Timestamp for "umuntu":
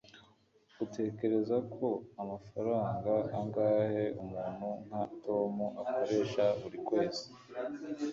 4.21-4.67